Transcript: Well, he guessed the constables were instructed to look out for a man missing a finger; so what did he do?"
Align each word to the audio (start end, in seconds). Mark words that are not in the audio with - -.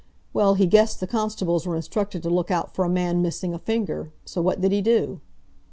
Well, 0.33 0.55
he 0.55 0.65
guessed 0.65 0.99
the 0.99 1.05
constables 1.05 1.67
were 1.67 1.75
instructed 1.75 2.23
to 2.23 2.29
look 2.31 2.49
out 2.49 2.73
for 2.73 2.83
a 2.83 2.89
man 2.89 3.21
missing 3.21 3.53
a 3.53 3.59
finger; 3.59 4.11
so 4.25 4.41
what 4.41 4.59
did 4.59 4.71
he 4.71 4.81
do?" 4.81 5.21